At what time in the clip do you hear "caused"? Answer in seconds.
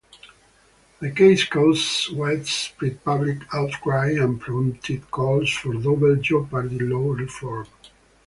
1.47-2.11